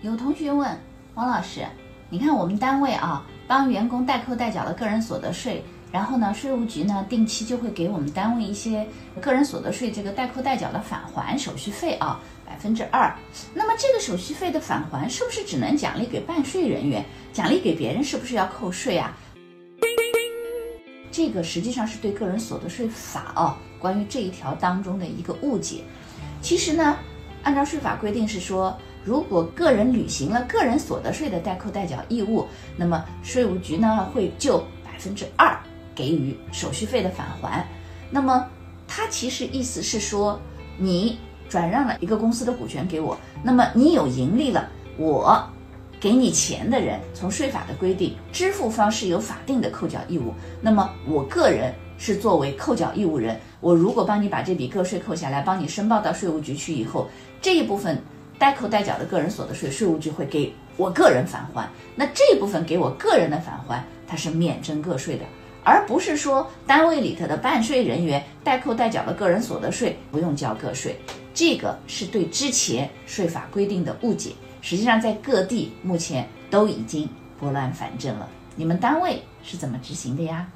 [0.00, 0.78] 有同学问
[1.14, 1.66] 王老师，
[2.08, 8.86] 你看我们单位啊，帮员工代扣代缴了个人所得税，然后呢，税务局呢定期就会给我们单位一些
[9.20, 13.12] 个人所得税这个代扣代缴的返还手续费啊，百分之二。
[13.52, 17.04] 那么这个手续费的返还是不是只能奖励给办税人员？
[17.32, 19.16] 奖励给别人是不是要扣税啊？
[21.10, 25.82] 这个实际上是对个人所得税法啊关于这一条当中的一个误解。
[26.40, 26.96] 其实呢，
[27.42, 28.78] 按照税法规定是说。
[29.08, 35.58] 如果个人履行了个人所得税的代扣代缴义务，那么税务局呢会就百分之二
[35.94, 37.66] 给予手续费的返还。
[38.10, 38.46] 那么
[38.86, 40.38] 它其实意思是说，
[40.76, 41.18] 你
[41.48, 44.68] 转让了一个公司的股权给我，那么你有盈利了，
[44.98, 45.42] 我
[45.98, 50.34] 给你钱的人，从税法的规定，支付方是有法定的扣缴义务。
[50.60, 57.08] 那么我个人是作为扣缴义务人，我如果帮你把这笔个税扣下来，帮你申报到税务局去以后，
[57.40, 57.98] 这一部分。
[58.38, 61.68] 代扣代缴的个人所得税，税务局会给我个人返还。
[61.96, 65.24] 那这部分给我个人的返还，它是免征个税的，
[65.64, 70.96] 而不是说单位里头的办税人员代扣代缴的个人所得税不用交个税。
[71.34, 74.30] 这个是对之前税法规定的误解。
[74.60, 77.08] 实际上，在各地目前都已经
[77.38, 78.28] 拨乱反正了。
[78.56, 80.46] 你们单位是怎么执行的呀？